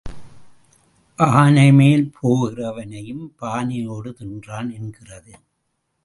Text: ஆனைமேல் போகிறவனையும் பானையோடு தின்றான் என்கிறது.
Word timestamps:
ஆனைமேல் 1.19 2.05
போகிறவனையும் 2.21 3.25
பானையோடு 3.41 4.11
தின்றான் 4.19 4.71
என்கிறது. 4.73 5.33